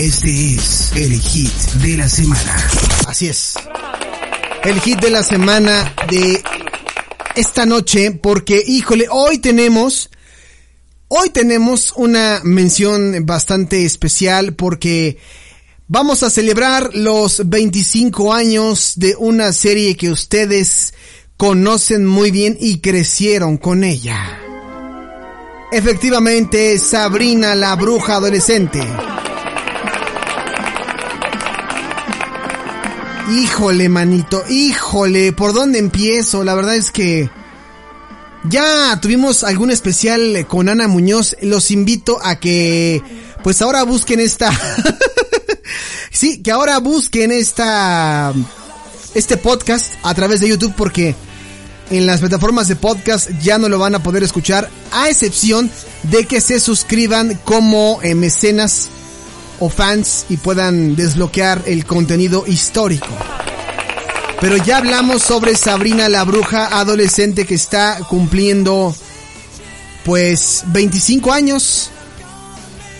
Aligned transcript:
Este 0.00 0.54
es 0.54 0.92
el 0.96 1.20
hit 1.20 1.52
de 1.82 1.98
la 1.98 2.08
semana. 2.08 2.56
Así 3.06 3.28
es. 3.28 3.52
El 4.64 4.80
hit 4.80 4.98
de 4.98 5.10
la 5.10 5.22
semana 5.22 5.94
de 6.10 6.42
esta 7.36 7.66
noche, 7.66 8.10
porque, 8.12 8.64
híjole, 8.66 9.08
hoy 9.10 9.40
tenemos, 9.40 10.08
hoy 11.08 11.28
tenemos 11.28 11.92
una 11.96 12.40
mención 12.44 13.26
bastante 13.26 13.84
especial 13.84 14.54
porque 14.54 15.18
vamos 15.86 16.22
a 16.22 16.30
celebrar 16.30 16.94
los 16.94 17.42
25 17.46 18.32
años 18.32 18.94
de 18.96 19.16
una 19.18 19.52
serie 19.52 19.98
que 19.98 20.10
ustedes 20.10 20.94
conocen 21.36 22.06
muy 22.06 22.30
bien 22.30 22.56
y 22.58 22.80
crecieron 22.80 23.58
con 23.58 23.84
ella. 23.84 24.40
Efectivamente, 25.70 26.78
Sabrina 26.78 27.54
la 27.54 27.76
bruja 27.76 28.14
adolescente. 28.14 28.80
Híjole, 33.30 33.88
manito, 33.88 34.42
híjole, 34.48 35.32
¿por 35.32 35.52
dónde 35.52 35.78
empiezo? 35.78 36.42
La 36.42 36.54
verdad 36.56 36.74
es 36.74 36.90
que 36.90 37.30
ya 38.42 38.98
tuvimos 39.00 39.44
algún 39.44 39.70
especial 39.70 40.46
con 40.48 40.68
Ana 40.68 40.88
Muñoz. 40.88 41.36
Los 41.40 41.70
invito 41.70 42.18
a 42.22 42.40
que, 42.40 43.00
pues 43.44 43.62
ahora 43.62 43.84
busquen 43.84 44.18
esta, 44.18 44.50
sí, 46.10 46.42
que 46.42 46.50
ahora 46.50 46.78
busquen 46.78 47.30
esta, 47.30 48.34
este 49.14 49.36
podcast 49.36 49.94
a 50.02 50.12
través 50.12 50.40
de 50.40 50.48
YouTube 50.48 50.74
porque 50.76 51.14
en 51.90 52.06
las 52.06 52.18
plataformas 52.18 52.66
de 52.66 52.74
podcast 52.74 53.30
ya 53.40 53.58
no 53.58 53.68
lo 53.68 53.78
van 53.78 53.94
a 53.94 54.02
poder 54.02 54.24
escuchar 54.24 54.68
a 54.90 55.08
excepción 55.08 55.70
de 56.02 56.26
que 56.26 56.40
se 56.40 56.58
suscriban 56.58 57.38
como 57.44 58.00
eh, 58.02 58.16
mecenas 58.16 58.88
o 59.60 59.68
fans 59.68 60.26
y 60.28 60.36
puedan 60.38 60.96
desbloquear 60.96 61.62
el 61.66 61.84
contenido 61.84 62.44
histórico. 62.46 63.06
Pero 64.40 64.56
ya 64.56 64.78
hablamos 64.78 65.22
sobre 65.22 65.54
Sabrina 65.54 66.08
la 66.08 66.24
bruja 66.24 66.80
adolescente 66.80 67.44
que 67.44 67.54
está 67.54 67.98
cumpliendo 68.08 68.94
pues 70.04 70.64
25 70.68 71.32
años. 71.32 71.90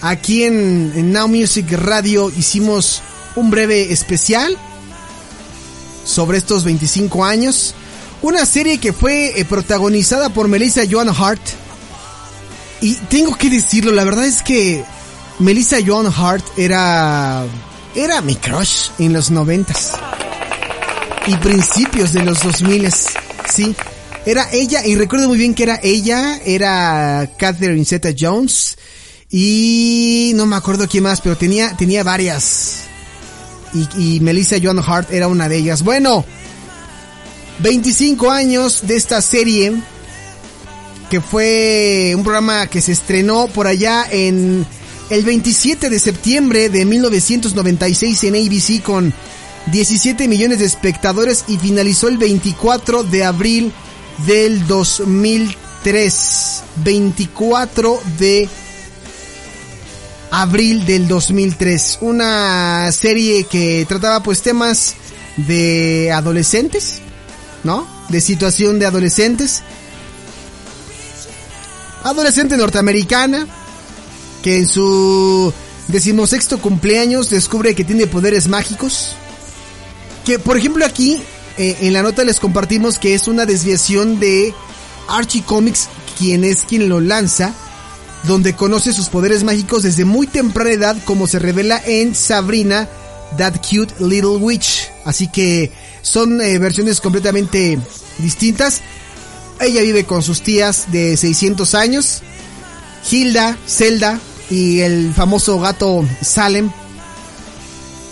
Aquí 0.00 0.44
en, 0.44 0.92
en 0.94 1.12
Now 1.12 1.28
Music 1.28 1.70
Radio 1.72 2.30
hicimos 2.30 3.02
un 3.36 3.50
breve 3.50 3.92
especial 3.92 4.56
sobre 6.04 6.38
estos 6.38 6.64
25 6.64 7.24
años. 7.24 7.74
Una 8.22 8.46
serie 8.46 8.78
que 8.78 8.92
fue 8.92 9.38
eh, 9.38 9.44
protagonizada 9.44 10.28
por 10.28 10.48
Melissa 10.48 10.82
Joan 10.88 11.08
Hart. 11.08 11.42
Y 12.80 12.94
tengo 12.94 13.34
que 13.34 13.50
decirlo, 13.50 13.92
la 13.92 14.04
verdad 14.04 14.24
es 14.24 14.42
que 14.42 14.84
Melissa 15.38 15.78
Joan 15.84 16.06
Hart 16.06 16.44
era 16.56 17.44
era 17.94 18.20
mi 18.20 18.36
crush 18.36 18.90
en 18.98 19.12
los 19.12 19.30
noventas 19.30 19.92
y 21.26 21.34
principios 21.36 22.12
de 22.12 22.22
los 22.22 22.42
dos 22.42 22.62
miles, 22.62 23.08
sí. 23.52 23.74
Era 24.26 24.48
ella 24.52 24.84
y 24.86 24.94
recuerdo 24.94 25.28
muy 25.28 25.38
bien 25.38 25.54
que 25.54 25.64
era 25.64 25.78
ella, 25.82 26.40
era 26.44 27.30
Catherine 27.36 27.84
Zeta-Jones 27.84 28.78
y 29.30 30.32
no 30.34 30.46
me 30.46 30.56
acuerdo 30.56 30.88
quién 30.88 31.04
más, 31.04 31.20
pero 31.20 31.36
tenía 31.36 31.76
tenía 31.76 32.02
varias 32.04 32.84
y, 33.74 34.16
y 34.16 34.20
Melissa 34.20 34.56
Joan 34.62 34.78
Hart 34.78 35.12
era 35.12 35.28
una 35.28 35.48
de 35.48 35.56
ellas. 35.56 35.82
Bueno, 35.82 36.24
25 37.58 38.30
años 38.30 38.86
de 38.86 38.96
esta 38.96 39.20
serie 39.20 39.72
que 41.10 41.20
fue 41.20 42.14
un 42.16 42.22
programa 42.22 42.66
que 42.66 42.80
se 42.80 42.92
estrenó 42.92 43.46
por 43.48 43.66
allá 43.66 44.06
en 44.10 44.66
el 45.10 45.24
27 45.24 45.90
de 45.90 45.98
septiembre 45.98 46.68
de 46.68 46.84
1996 46.84 48.24
en 48.24 48.34
ABC 48.34 48.82
con 48.82 49.12
17 49.66 50.28
millones 50.28 50.58
de 50.58 50.64
espectadores 50.64 51.44
y 51.48 51.58
finalizó 51.58 52.08
el 52.08 52.18
24 52.18 53.04
de 53.04 53.24
abril 53.24 53.72
del 54.26 54.66
2003. 54.66 56.62
24 56.76 58.00
de 58.18 58.48
abril 60.30 60.86
del 60.86 61.06
2003. 61.08 61.98
Una 62.00 62.90
serie 62.92 63.44
que 63.44 63.84
trataba 63.88 64.22
pues 64.22 64.42
temas 64.42 64.94
de 65.36 66.12
adolescentes, 66.12 67.00
¿no? 67.62 67.86
De 68.08 68.20
situación 68.20 68.78
de 68.78 68.86
adolescentes. 68.86 69.62
Adolescente 72.02 72.56
norteamericana 72.56 73.46
que 74.44 74.58
en 74.58 74.68
su 74.68 75.54
decimosexto 75.88 76.58
cumpleaños 76.58 77.30
descubre 77.30 77.74
que 77.74 77.82
tiene 77.82 78.06
poderes 78.06 78.46
mágicos. 78.46 79.16
Que 80.26 80.38
por 80.38 80.58
ejemplo 80.58 80.84
aquí 80.84 81.18
eh, 81.56 81.78
en 81.80 81.94
la 81.94 82.02
nota 82.02 82.24
les 82.24 82.40
compartimos 82.40 82.98
que 82.98 83.14
es 83.14 83.26
una 83.26 83.46
desviación 83.46 84.20
de 84.20 84.52
Archie 85.08 85.42
Comics, 85.44 85.88
quien 86.18 86.44
es 86.44 86.64
quien 86.64 86.90
lo 86.90 87.00
lanza, 87.00 87.54
donde 88.24 88.54
conoce 88.54 88.92
sus 88.92 89.08
poderes 89.08 89.44
mágicos 89.44 89.82
desde 89.82 90.04
muy 90.04 90.26
temprana 90.26 90.72
edad, 90.72 90.96
como 91.06 91.26
se 91.26 91.38
revela 91.38 91.80
en 91.82 92.14
Sabrina, 92.14 92.86
That 93.38 93.54
Cute 93.66 93.94
Little 93.98 94.36
Witch. 94.40 94.90
Así 95.06 95.28
que 95.28 95.72
son 96.02 96.42
eh, 96.42 96.58
versiones 96.58 97.00
completamente 97.00 97.78
distintas. 98.18 98.82
Ella 99.58 99.80
vive 99.80 100.04
con 100.04 100.22
sus 100.22 100.42
tías 100.42 100.92
de 100.92 101.16
600 101.16 101.74
años. 101.74 102.20
Hilda, 103.10 103.56
Zelda 103.66 104.20
y 104.54 104.82
el 104.82 105.12
famoso 105.12 105.58
gato 105.58 106.06
Salem 106.22 106.70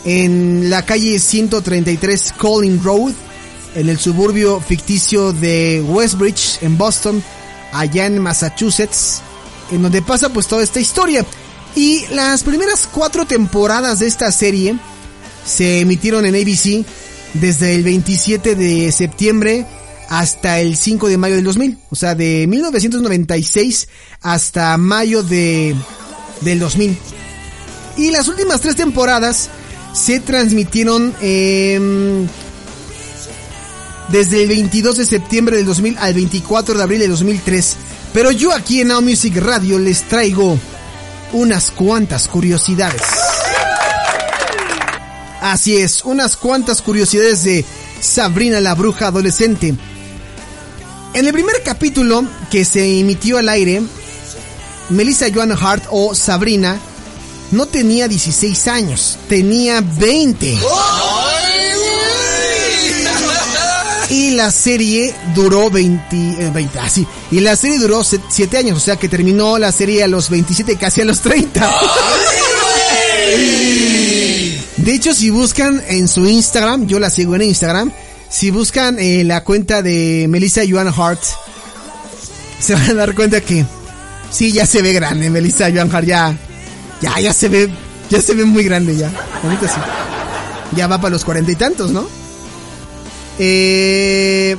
en 0.04 0.70
la 0.70 0.84
calle 0.84 1.20
133 1.20 2.34
Colin 2.36 2.82
Road, 2.82 3.12
en 3.76 3.88
el 3.88 3.96
suburbio 3.96 4.60
ficticio 4.60 5.32
de 5.32 5.80
Westbridge, 5.86 6.58
en 6.62 6.76
Boston, 6.76 7.22
allá 7.72 8.06
en 8.06 8.18
Massachusetts, 8.18 9.20
en 9.70 9.82
donde 9.82 10.02
pasa 10.02 10.30
pues 10.30 10.48
toda 10.48 10.64
esta 10.64 10.80
historia. 10.80 11.24
Y 11.76 12.06
las 12.10 12.42
primeras 12.42 12.88
cuatro 12.90 13.24
temporadas 13.24 14.00
de 14.00 14.08
esta 14.08 14.32
serie 14.32 14.76
se 15.46 15.80
emitieron 15.80 16.26
en 16.26 16.34
ABC 16.34 16.84
desde 17.34 17.76
el 17.76 17.84
27 17.84 18.56
de 18.56 18.90
septiembre 18.90 19.64
hasta 20.08 20.58
el 20.58 20.76
5 20.76 21.08
de 21.08 21.18
mayo 21.18 21.36
del 21.36 21.44
2000. 21.44 21.78
O 21.90 21.94
sea, 21.94 22.16
de 22.16 22.46
1996 22.48 23.88
hasta 24.20 24.76
mayo 24.76 25.22
de, 25.22 25.74
del 26.44 26.58
2000. 26.58 26.98
Y 27.96 28.10
las 28.10 28.28
últimas 28.28 28.60
tres 28.60 28.76
temporadas 28.76 29.50
se 29.92 30.20
transmitieron 30.20 31.14
eh, 31.20 32.26
desde 34.08 34.42
el 34.42 34.48
22 34.48 34.96
de 34.96 35.04
septiembre 35.04 35.56
del 35.56 35.66
2000 35.66 35.98
al 35.98 36.14
24 36.14 36.74
de 36.74 36.82
abril 36.82 37.00
del 37.00 37.10
2003. 37.10 37.76
Pero 38.12 38.30
yo 38.30 38.52
aquí 38.52 38.80
en 38.80 38.88
Now 38.88 39.02
Music 39.02 39.36
Radio 39.36 39.78
les 39.78 40.02
traigo 40.02 40.58
unas 41.32 41.70
cuantas 41.70 42.28
curiosidades. 42.28 43.02
Así 45.40 45.76
es, 45.76 46.04
unas 46.04 46.36
cuantas 46.36 46.82
curiosidades 46.82 47.42
de 47.42 47.64
Sabrina 48.00 48.60
la 48.60 48.74
bruja 48.74 49.08
adolescente. 49.08 49.74
En 51.14 51.26
el 51.26 51.32
primer 51.32 51.62
capítulo 51.64 52.24
que 52.50 52.64
se 52.64 53.00
emitió 53.00 53.38
al 53.38 53.48
aire, 53.48 53.82
Melissa 54.90 55.26
Joan 55.32 55.52
Hart 55.52 55.84
o 55.90 56.14
Sabrina 56.14 56.78
no 57.52 57.66
tenía 57.66 58.08
16 58.08 58.68
años, 58.68 59.18
tenía 59.28 59.80
20. 59.80 60.58
Y 64.10 64.30
la 64.32 64.50
serie 64.50 65.14
duró 65.34 65.70
20, 65.70 66.50
20 66.50 66.78
así. 66.78 67.06
y 67.30 67.40
la 67.40 67.56
serie 67.56 67.78
duró 67.78 68.02
7 68.04 68.58
años, 68.58 68.78
o 68.78 68.80
sea 68.80 68.96
que 68.96 69.08
terminó 69.08 69.58
la 69.58 69.72
serie 69.72 70.02
a 70.02 70.08
los 70.08 70.28
27, 70.28 70.76
casi 70.76 71.00
a 71.00 71.04
los 71.04 71.20
30. 71.20 71.70
De 74.78 74.94
hecho, 74.94 75.14
si 75.14 75.30
buscan 75.30 75.82
en 75.86 76.08
su 76.08 76.26
Instagram, 76.26 76.86
yo 76.86 76.98
la 76.98 77.08
sigo 77.08 77.36
en 77.36 77.42
Instagram, 77.42 77.92
si 78.28 78.50
buscan 78.50 78.98
eh, 78.98 79.24
la 79.24 79.44
cuenta 79.44 79.80
de 79.80 80.26
Melissa 80.28 80.62
Joan 80.68 80.88
Hart, 80.88 81.22
se 82.58 82.74
van 82.74 82.90
a 82.90 82.94
dar 82.94 83.14
cuenta 83.14 83.40
que 83.40 83.64
sí, 84.32 84.52
ya 84.52 84.66
se 84.66 84.82
ve 84.82 84.92
grande, 84.92 85.30
Melissa 85.30 85.70
Joan 85.72 85.94
Hart, 85.94 86.06
ya, 86.06 86.36
ya, 87.00 87.20
ya 87.20 87.32
se 87.32 87.48
ve, 87.48 87.70
ya 88.10 88.20
se 88.20 88.34
ve 88.34 88.44
muy 88.44 88.64
grande 88.64 88.96
ya. 88.96 89.12
Ahorita 89.44 89.68
sí. 89.68 89.80
Ya 90.74 90.86
va 90.86 90.98
para 90.98 91.10
los 91.10 91.24
cuarenta 91.24 91.52
y 91.52 91.56
tantos, 91.56 91.90
¿no? 91.90 92.06
Eh, 93.38 94.56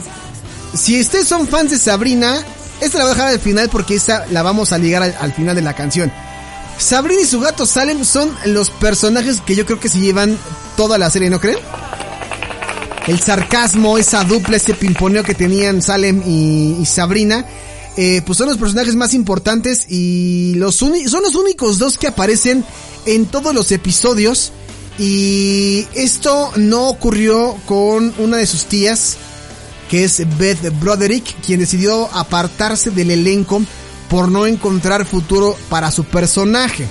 si 0.73 1.01
ustedes 1.01 1.27
son 1.27 1.47
fans 1.47 1.71
de 1.71 1.79
Sabrina, 1.79 2.37
esta 2.81 2.99
la 2.99 3.05
voy 3.05 3.11
a 3.11 3.15
dejar 3.15 3.31
al 3.33 3.39
final 3.39 3.69
porque 3.69 3.95
esta 3.95 4.25
la 4.31 4.43
vamos 4.43 4.71
a 4.71 4.77
ligar 4.77 5.03
al, 5.03 5.15
al 5.19 5.33
final 5.33 5.55
de 5.55 5.61
la 5.61 5.73
canción. 5.73 6.11
Sabrina 6.77 7.21
y 7.21 7.25
su 7.25 7.39
gato 7.39 7.65
Salem 7.65 8.03
son 8.03 8.35
los 8.45 8.69
personajes 8.69 9.41
que 9.41 9.55
yo 9.55 9.65
creo 9.65 9.79
que 9.79 9.89
se 9.89 9.99
llevan 9.99 10.37
toda 10.75 10.97
la 10.97 11.09
serie, 11.09 11.29
¿no 11.29 11.39
creen? 11.39 11.59
El 13.07 13.19
sarcasmo, 13.19 13.97
esa 13.97 14.23
dupla, 14.23 14.57
ese 14.57 14.73
pimponeo 14.73 15.23
que 15.23 15.33
tenían 15.33 15.81
Salem 15.81 16.21
y 16.25 16.85
Sabrina. 16.85 17.45
Eh, 17.95 18.22
pues 18.25 18.38
son 18.38 18.50
los 18.50 18.57
personajes 18.57 18.95
más 18.95 19.13
importantes 19.13 19.86
y 19.90 20.56
los 20.56 20.75
son 20.75 20.94
los 20.94 21.36
únicos 21.36 21.78
dos 21.78 21.98
que 21.98 22.07
aparecen 22.07 22.66
en 23.06 23.25
todos 23.25 23.54
los 23.54 23.72
episodios. 23.72 24.51
Y 24.98 25.88
esto 25.95 26.51
no 26.56 26.88
ocurrió 26.88 27.56
con 27.66 28.13
una 28.19 28.38
de 28.38 28.45
sus 28.45 28.66
tías, 28.66 29.18
que 29.90 30.04
es 30.04 30.22
Beth 30.38 30.80
Broderick, 30.80 31.24
quien 31.42 31.60
decidió 31.60 32.12
apartarse 32.13 32.92
del 32.92 33.12
elenco 33.12 33.62
por 34.10 34.30
no 34.30 34.45
encontrar 34.45 35.06
futuro 35.06 35.57
para 35.69 35.90
su 35.90 36.04
personaje. 36.04 36.88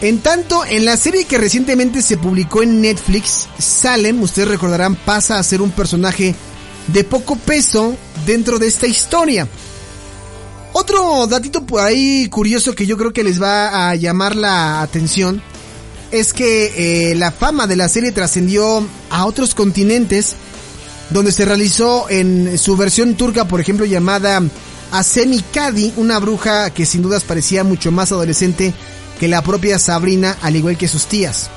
En 0.00 0.20
tanto, 0.20 0.64
en 0.64 0.84
la 0.84 0.96
serie 0.96 1.24
que 1.24 1.38
recientemente 1.38 2.02
se 2.02 2.16
publicó 2.16 2.62
en 2.62 2.80
Netflix, 2.80 3.48
Salem, 3.58 4.22
ustedes 4.22 4.48
recordarán, 4.48 4.94
pasa 4.94 5.38
a 5.38 5.42
ser 5.42 5.60
un 5.60 5.72
personaje 5.72 6.36
de 6.88 7.04
poco 7.04 7.36
peso 7.36 7.96
dentro 8.26 8.58
de 8.58 8.66
esta 8.66 8.86
historia. 8.86 9.48
Otro 10.72 11.26
datito 11.26 11.64
por 11.64 11.80
ahí 11.80 12.28
curioso 12.28 12.74
que 12.74 12.86
yo 12.86 12.96
creo 12.96 13.12
que 13.12 13.24
les 13.24 13.40
va 13.40 13.90
a 13.90 13.94
llamar 13.94 14.36
la 14.36 14.82
atención 14.82 15.42
es 16.10 16.32
que 16.32 17.10
eh, 17.10 17.14
la 17.14 17.32
fama 17.32 17.66
de 17.66 17.76
la 17.76 17.88
serie 17.88 18.12
trascendió 18.12 18.86
a 19.10 19.26
otros 19.26 19.54
continentes 19.54 20.36
donde 21.10 21.32
se 21.32 21.44
realizó 21.44 22.08
en 22.10 22.58
su 22.58 22.76
versión 22.76 23.14
turca, 23.14 23.46
por 23.46 23.60
ejemplo, 23.60 23.86
llamada 23.86 24.42
Asemi 24.92 25.40
Kadi, 25.40 25.94
una 25.96 26.18
bruja 26.18 26.70
que 26.70 26.86
sin 26.86 27.02
dudas 27.02 27.24
parecía 27.24 27.64
mucho 27.64 27.90
más 27.90 28.12
adolescente 28.12 28.74
que 29.18 29.28
la 29.28 29.42
propia 29.42 29.78
Sabrina, 29.78 30.36
al 30.42 30.56
igual 30.56 30.76
que 30.76 30.88
sus 30.88 31.06
tías. 31.06 31.50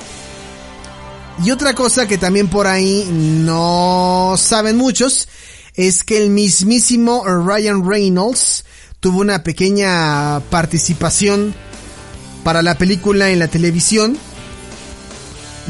Y 1.44 1.52
otra 1.52 1.74
cosa 1.74 2.08
que 2.08 2.18
también 2.18 2.48
por 2.48 2.68
ahí 2.68 3.08
no 3.12 4.36
saben 4.38 4.78
muchos 4.78 5.28
es 5.76 6.04
que 6.04 6.18
el 6.18 6.30
mismísimo 6.30 7.24
Ryan 7.26 7.88
Reynolds 7.88 8.66
tuvo 9.00 9.22
una 9.22 9.44
pequeña 9.44 10.40
participación 10.50 11.56
para 12.44 12.62
la 12.62 12.78
película 12.78 13.32
en 13.32 13.40
la 13.40 13.48
televisión 13.48 14.18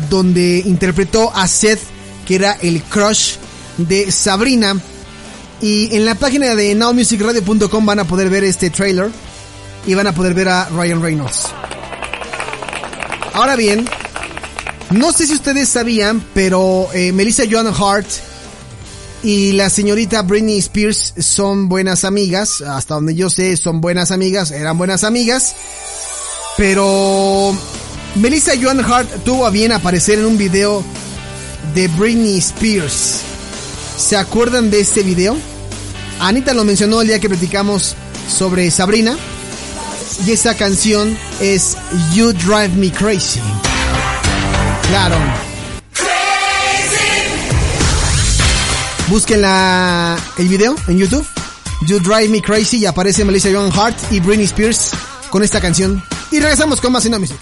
donde 0.10 0.63
interpretó 0.66 1.31
a 1.34 1.48
Seth 1.48 1.80
que 2.25 2.36
era 2.36 2.54
el 2.62 2.81
crush 2.84 3.36
de 3.78 4.12
Sabrina 4.12 4.75
y 5.62 5.96
en 5.96 6.06
la 6.06 6.16
página 6.16 6.56
de 6.56 6.74
nowmusicradio.com 6.75 7.86
van 7.86 8.00
a 8.00 8.06
poder 8.06 8.30
ver 8.30 8.44
este 8.44 8.69
trailer 8.69 9.12
y 9.86 9.94
van 9.94 10.07
a 10.07 10.14
poder 10.14 10.34
ver 10.34 10.50
a 10.50 10.66
Ryan 10.69 11.02
Reynolds. 11.02 11.48
Ahora 13.34 13.56
bien, 13.56 13.88
no 14.92 15.12
sé 15.12 15.28
si 15.28 15.34
ustedes 15.34 15.70
sabían, 15.70 16.24
pero 16.34 16.88
eh, 16.94 17.12
Melissa 17.12 17.44
Joan 17.50 17.68
Hart 17.68 18.08
y 19.24 19.54
la 19.54 19.70
señorita 19.70 20.22
Britney 20.24 20.58
Spears 20.58 21.14
son 21.20 21.70
buenas 21.70 22.04
amigas. 22.04 22.62
Hasta 22.62 22.96
donde 22.96 23.16
yo 23.16 23.30
sé, 23.30 23.56
son 23.58 23.80
buenas 23.82 24.12
amigas, 24.12 24.52
eran 24.52 24.78
buenas 24.78 25.04
amigas. 25.04 25.56
Pero 26.58 27.56
Melissa 28.16 28.54
Joan 28.62 28.84
Hart 28.84 29.08
tuvo 29.24 29.46
a 29.46 29.50
bien 29.50 29.72
aparecer 29.72 30.20
en 30.20 30.26
un 30.26 30.38
video 30.38 30.84
de 31.74 31.88
Britney 31.90 32.38
Spears. 32.40 33.22
¿Se 33.98 34.18
acuerdan 34.18 34.72
de 34.72 34.82
este 34.82 35.04
video? 35.04 35.38
Anita 36.20 36.54
lo 36.54 36.66
mencionó 36.66 37.02
el 37.02 37.08
día 37.08 37.20
que 37.20 37.30
platicamos 37.30 37.96
sobre 38.28 38.70
Sabrina. 38.72 39.16
Y 40.26 40.32
esa 40.32 40.56
canción 40.56 41.18
es 41.40 41.78
You 42.14 42.34
Drive 42.34 42.76
Me 42.76 42.92
Crazy. 42.92 43.40
Claro. 44.92 45.16
Busquen 49.08 49.42
la, 49.42 50.18
el 50.38 50.50
video 50.50 50.76
en 50.88 50.98
YouTube. 50.98 51.26
You 51.88 52.00
Drive 52.00 52.28
Me 52.28 52.42
Crazy 52.42 52.80
y 52.80 52.86
aparece 52.86 53.24
Melissa 53.24 53.50
Joan 53.54 53.72
Hart 53.72 53.96
y 54.12 54.20
Britney 54.20 54.44
Spears 54.44 54.92
con 55.30 55.44
esta 55.44 55.62
canción. 55.62 56.04
Y 56.30 56.42
regresamos 56.42 56.82
con 56.82 56.92
más 56.92 57.10
Music. 57.10 57.42